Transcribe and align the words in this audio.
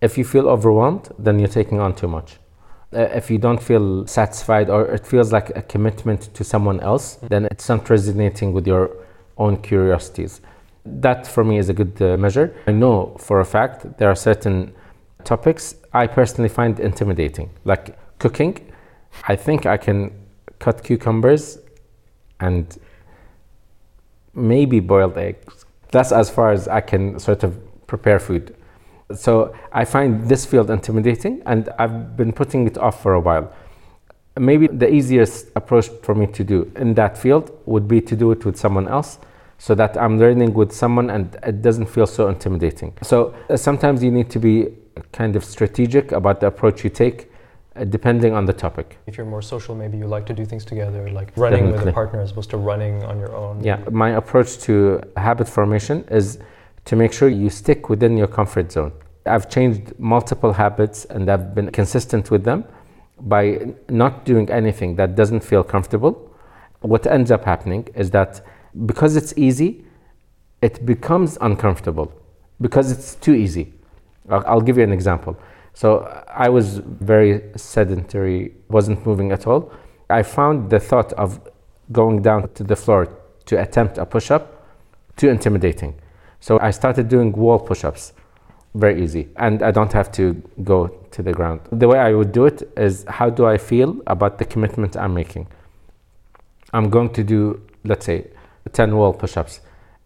If 0.00 0.18
you 0.18 0.24
feel 0.24 0.48
overwhelmed, 0.48 1.08
then 1.18 1.38
you're 1.38 1.48
taking 1.48 1.80
on 1.80 1.94
too 1.94 2.08
much. 2.08 2.38
Uh, 2.92 3.00
if 3.14 3.30
you 3.30 3.38
don't 3.38 3.62
feel 3.62 4.06
satisfied 4.06 4.70
or 4.70 4.86
it 4.86 5.06
feels 5.06 5.32
like 5.32 5.50
a 5.56 5.62
commitment 5.62 6.34
to 6.34 6.44
someone 6.44 6.80
else, 6.80 7.16
then 7.22 7.46
it's 7.46 7.68
not 7.68 7.88
resonating 7.90 8.52
with 8.52 8.66
your 8.66 8.90
own 9.38 9.56
curiosities. 9.56 10.40
That 10.84 11.26
for 11.26 11.42
me 11.44 11.58
is 11.58 11.68
a 11.68 11.74
good 11.74 12.00
uh, 12.00 12.16
measure. 12.16 12.54
I 12.66 12.72
know 12.72 13.16
for 13.18 13.40
a 13.40 13.44
fact 13.44 13.98
there 13.98 14.08
are 14.08 14.14
certain 14.14 14.72
topics 15.24 15.74
I 15.92 16.06
personally 16.06 16.48
find 16.48 16.78
intimidating, 16.78 17.50
like 17.64 17.98
cooking. 18.18 18.72
I 19.26 19.34
think 19.34 19.66
I 19.66 19.76
can 19.76 20.12
cut 20.58 20.84
cucumbers 20.84 21.58
and 22.38 22.78
maybe 24.34 24.78
boiled 24.80 25.16
eggs. 25.18 25.64
That's 25.90 26.12
as 26.12 26.30
far 26.30 26.52
as 26.52 26.68
I 26.68 26.80
can 26.82 27.18
sort 27.18 27.42
of 27.42 27.58
prepare 27.86 28.18
food. 28.18 28.54
So 29.14 29.54
I 29.72 29.84
find 29.84 30.28
this 30.28 30.44
field 30.44 30.70
intimidating 30.70 31.42
and 31.46 31.68
I've 31.78 32.16
been 32.16 32.32
putting 32.32 32.66
it 32.66 32.76
off 32.78 33.02
for 33.02 33.14
a 33.14 33.20
while. 33.20 33.52
Maybe 34.38 34.66
the 34.66 34.92
easiest 34.92 35.48
approach 35.56 35.88
for 36.02 36.14
me 36.14 36.26
to 36.26 36.44
do 36.44 36.70
in 36.76 36.94
that 36.94 37.16
field 37.16 37.58
would 37.66 37.88
be 37.88 38.00
to 38.02 38.16
do 38.16 38.32
it 38.32 38.44
with 38.44 38.56
someone 38.56 38.88
else 38.88 39.18
so 39.58 39.74
that 39.74 39.96
I'm 39.96 40.18
learning 40.18 40.52
with 40.52 40.72
someone 40.72 41.08
and 41.10 41.36
it 41.42 41.62
doesn't 41.62 41.86
feel 41.86 42.06
so 42.06 42.28
intimidating. 42.28 42.92
So 43.02 43.34
uh, 43.48 43.56
sometimes 43.56 44.02
you 44.02 44.10
need 44.10 44.28
to 44.30 44.38
be 44.38 44.68
kind 45.12 45.36
of 45.36 45.44
strategic 45.44 46.12
about 46.12 46.40
the 46.40 46.48
approach 46.48 46.84
you 46.84 46.90
take 46.90 47.30
uh, 47.76 47.84
depending 47.84 48.34
on 48.34 48.44
the 48.44 48.52
topic. 48.52 48.98
If 49.06 49.16
you're 49.16 49.26
more 49.26 49.42
social, 49.42 49.74
maybe 49.74 49.96
you 49.96 50.06
like 50.06 50.26
to 50.26 50.34
do 50.34 50.44
things 50.44 50.64
together, 50.64 51.10
like 51.10 51.32
running 51.36 51.72
with 51.72 51.86
a 51.86 51.92
partner 51.92 52.20
as 52.20 52.32
opposed 52.32 52.50
to 52.50 52.56
running 52.56 53.02
on 53.04 53.18
your 53.18 53.34
own. 53.34 53.62
Yeah, 53.62 53.80
my 53.90 54.10
approach 54.10 54.58
to 54.60 55.00
habit 55.16 55.48
formation 55.48 56.04
is 56.10 56.38
to 56.86 56.96
make 56.96 57.12
sure 57.12 57.28
you 57.28 57.50
stick 57.50 57.88
within 57.88 58.16
your 58.16 58.28
comfort 58.28 58.72
zone. 58.72 58.92
I've 59.26 59.50
changed 59.50 59.98
multiple 59.98 60.52
habits 60.52 61.04
and 61.06 61.28
I've 61.28 61.54
been 61.54 61.70
consistent 61.70 62.30
with 62.30 62.44
them 62.44 62.64
by 63.20 63.74
not 63.88 64.24
doing 64.24 64.48
anything 64.50 64.96
that 64.96 65.14
doesn't 65.14 65.40
feel 65.40 65.64
comfortable. 65.64 66.32
What 66.80 67.06
ends 67.06 67.30
up 67.30 67.44
happening 67.44 67.88
is 67.94 68.10
that 68.12 68.40
because 68.86 69.16
it's 69.16 69.34
easy, 69.36 69.84
it 70.62 70.86
becomes 70.86 71.36
uncomfortable 71.40 72.12
because 72.60 72.92
it's 72.92 73.16
too 73.16 73.34
easy. 73.34 73.74
I'll, 74.28 74.60
give 74.60 74.76
you 74.76 74.82
an 74.82 74.92
example. 74.92 75.36
So 75.72 75.88
I 76.28 76.48
was 76.48 76.78
very 76.78 77.42
sedentary, 77.56 78.54
wasn't 78.68 79.04
moving 79.06 79.32
at 79.32 79.46
all. 79.46 79.72
I 80.10 80.22
found 80.22 80.70
the 80.70 80.80
thought 80.80 81.12
of 81.14 81.40
going 81.92 82.22
down 82.22 82.48
to 82.54 82.64
the 82.64 82.76
floor 82.76 83.06
to 83.46 83.60
attempt 83.60 83.98
a 83.98 84.06
push 84.06 84.30
up 84.30 84.52
too 85.16 85.28
intimidating. 85.28 85.94
So 86.40 86.58
I 86.60 86.70
started 86.70 87.08
doing 87.08 87.32
wall 87.32 87.58
push 87.58 87.84
ups. 87.84 88.12
Very 88.74 89.02
easy. 89.02 89.28
And 89.36 89.62
I 89.62 89.70
don't 89.70 89.92
have 89.92 90.12
to 90.12 90.34
go 90.62 90.88
to 91.10 91.22
the 91.22 91.32
ground. 91.32 91.60
The 91.72 91.88
way 91.88 91.98
I 91.98 92.12
would 92.12 92.32
do 92.32 92.46
it 92.46 92.62
is 92.76 93.04
how 93.08 93.30
do 93.30 93.46
I 93.46 93.56
feel 93.56 94.00
about 94.06 94.38
the 94.38 94.44
commitment 94.44 94.96
I'm 94.96 95.14
making? 95.14 95.48
I'm 96.72 96.90
going 96.90 97.10
to 97.14 97.24
do, 97.24 97.62
let's 97.84 98.04
say, 98.06 98.28
10 98.72 98.96
wall 98.96 99.12
push 99.12 99.36
ups. 99.36 99.60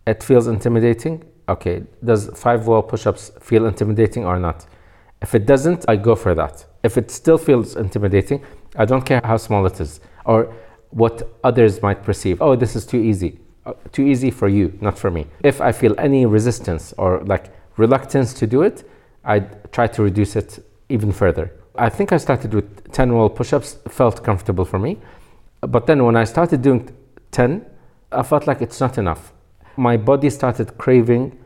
It 0.07 0.23
feels 0.23 0.47
intimidating. 0.47 1.25
Okay, 1.49 1.83
does 2.05 2.31
five 2.39 2.67
wall 2.67 2.83
push 2.83 3.07
ups 3.07 3.33
feel 3.41 3.67
intimidating 3.67 4.25
or 4.25 4.39
not? 4.39 4.67
If 5.23 5.35
it 5.35 5.47
doesn't, 5.47 5.85
I 5.89 5.97
go 5.97 6.15
for 6.15 6.35
that. 6.35 6.65
If 6.83 6.97
it 6.97 7.11
still 7.11 7.39
feels 7.39 7.77
intimidating, 7.77 8.45
I 8.77 8.85
don't 8.85 9.05
care 9.05 9.21
how 9.25 9.37
small 9.37 9.67
it 9.67 9.81
is 9.81 10.01
or 10.25 10.55
what 10.91 11.29
others 11.45 11.83
might 11.83 12.03
perceive. 12.03 12.41
Oh, 12.41 12.57
this 12.57 12.77
is 12.77 12.87
too 12.87 12.99
easy. 12.99 13.41
Uh, 13.67 13.73
Too 13.93 14.03
easy 14.03 14.31
for 14.31 14.49
you, 14.49 14.77
not 14.81 14.99
for 14.99 15.11
me. 15.11 15.27
If 15.45 15.61
I 15.61 15.73
feel 15.73 15.95
any 15.99 16.25
resistance 16.27 16.95
or 16.97 17.21
like 17.25 17.53
reluctance 17.77 18.33
to 18.35 18.47
do 18.47 18.63
it, 18.63 18.89
I 19.25 19.41
try 19.73 19.87
to 19.89 20.03
reduce 20.03 20.35
it 20.37 20.65
even 20.89 21.13
further. 21.13 21.53
I 21.77 21.89
think 21.89 22.13
I 22.13 22.17
started 22.17 22.55
with 22.55 22.93
10 22.93 23.13
wall 23.15 23.29
push 23.29 23.53
ups, 23.53 23.79
felt 23.89 24.25
comfortable 24.25 24.65
for 24.65 24.79
me. 24.79 24.99
But 25.61 25.87
then 25.87 26.05
when 26.05 26.17
I 26.17 26.25
started 26.25 26.63
doing 26.63 26.91
10, 27.33 27.65
I 28.13 28.23
felt 28.23 28.47
like 28.47 28.63
it's 28.63 28.81
not 28.81 28.99
enough. 28.99 29.33
My 29.77 29.97
body 29.97 30.31
started 30.31 30.77
craving 30.79 31.39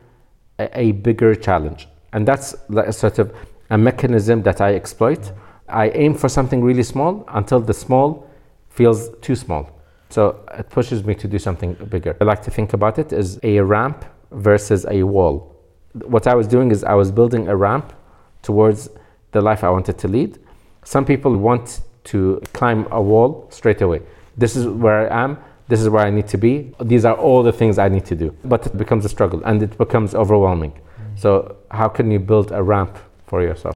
a, 0.57 0.79
a 0.79 0.91
bigger 0.93 1.35
challenge. 1.35 1.87
And 2.13 2.25
that's 2.27 2.55
like 2.69 2.87
a 2.87 2.93
sort 2.93 3.19
of 3.19 3.35
a 3.69 3.77
mechanism 3.77 4.41
that 4.43 4.61
I 4.61 4.75
exploit. 4.75 5.31
I 5.67 5.89
aim 5.89 6.13
for 6.13 6.29
something 6.29 6.63
really 6.63 6.83
small 6.83 7.25
until 7.27 7.59
the 7.59 7.73
small 7.73 8.29
feels 8.69 9.09
too 9.21 9.35
small. 9.35 9.69
So 10.09 10.39
it 10.57 10.69
pushes 10.69 11.03
me 11.03 11.15
to 11.15 11.27
do 11.27 11.39
something 11.39 11.73
bigger. 11.89 12.15
I 12.21 12.23
like 12.23 12.41
to 12.43 12.51
think 12.51 12.73
about 12.73 12.99
it 12.99 13.11
as 13.11 13.39
a 13.43 13.59
ramp 13.59 14.05
versus 14.31 14.85
a 14.89 15.03
wall. 15.03 15.55
What 15.93 16.27
I 16.27 16.35
was 16.35 16.47
doing 16.47 16.71
is 16.71 16.83
I 16.83 16.93
was 16.93 17.11
building 17.11 17.47
a 17.47 17.55
ramp 17.55 17.93
towards 18.41 18.89
the 19.31 19.41
life 19.41 19.63
I 19.63 19.69
wanted 19.69 19.97
to 19.99 20.07
lead. 20.07 20.39
Some 20.83 21.05
people 21.05 21.35
want 21.35 21.81
to 22.05 22.41
climb 22.53 22.87
a 22.91 23.01
wall 23.01 23.47
straight 23.49 23.81
away. 23.81 24.01
This 24.37 24.55
is 24.55 24.67
where 24.67 25.11
I 25.11 25.23
am. 25.23 25.37
This 25.67 25.81
is 25.81 25.89
where 25.89 26.05
I 26.05 26.11
need 26.11 26.27
to 26.27 26.37
be. 26.37 26.73
These 26.81 27.05
are 27.05 27.15
all 27.15 27.41
the 27.41 27.51
things 27.51 27.79
I 27.79 27.89
need 27.89 28.05
to 28.05 28.15
do. 28.15 28.35
But 28.43 28.67
it 28.67 28.77
becomes 28.77 29.03
a 29.03 29.09
struggle 29.09 29.41
and 29.45 29.63
it 29.63 29.77
becomes 29.77 30.13
overwhelming. 30.13 30.73
Mm. 30.73 31.19
So, 31.19 31.55
how 31.71 31.87
can 31.87 32.11
you 32.11 32.19
build 32.19 32.51
a 32.51 32.61
ramp 32.61 32.97
for 33.25 33.41
yourself? 33.41 33.73